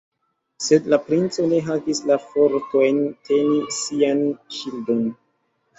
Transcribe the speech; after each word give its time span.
Sed 0.67 0.87
la 0.93 0.97
princo 1.09 1.45
ne 1.51 1.59
havis 1.69 2.01
la 2.13 2.19
fortojn 2.25 3.01
teni 3.31 3.63
sian 3.83 4.27
ŝildon. 4.59 5.09